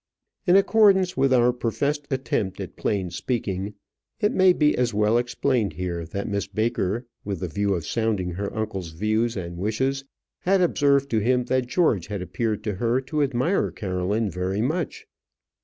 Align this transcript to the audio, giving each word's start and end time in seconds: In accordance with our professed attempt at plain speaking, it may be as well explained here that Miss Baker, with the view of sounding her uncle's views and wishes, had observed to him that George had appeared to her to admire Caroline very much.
In 0.47 0.55
accordance 0.55 1.15
with 1.15 1.31
our 1.31 1.53
professed 1.53 2.07
attempt 2.09 2.59
at 2.59 2.75
plain 2.75 3.11
speaking, 3.11 3.75
it 4.19 4.31
may 4.31 4.51
be 4.51 4.75
as 4.75 4.95
well 4.95 5.15
explained 5.19 5.73
here 5.73 6.07
that 6.07 6.27
Miss 6.27 6.47
Baker, 6.47 7.05
with 7.23 7.39
the 7.41 7.47
view 7.47 7.75
of 7.75 7.85
sounding 7.85 8.31
her 8.31 8.51
uncle's 8.51 8.93
views 8.93 9.37
and 9.37 9.57
wishes, 9.59 10.03
had 10.39 10.59
observed 10.59 11.11
to 11.11 11.19
him 11.19 11.43
that 11.43 11.67
George 11.67 12.07
had 12.07 12.23
appeared 12.23 12.63
to 12.63 12.73
her 12.73 12.99
to 13.01 13.21
admire 13.21 13.69
Caroline 13.69 14.31
very 14.31 14.63
much. 14.63 15.05